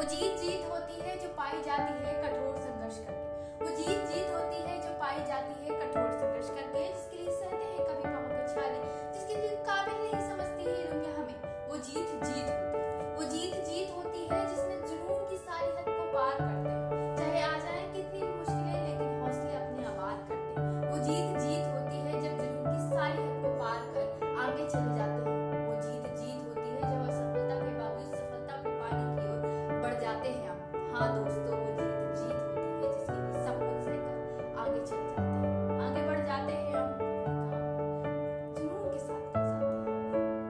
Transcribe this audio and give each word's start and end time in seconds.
वो 0.00 0.04
जीत 0.06 0.36
जीत 0.40 0.62
होती 0.70 1.00
है 1.00 1.14
जो 1.18 1.28
पाई 1.28 1.58
जाती 1.62 1.94
है 2.04 2.12
कठोर 2.22 2.54
संघर्ष 2.58 2.98
करके। 2.98 3.64
वो 3.64 3.70
जीत 3.76 3.99
Madhu. 31.00 31.29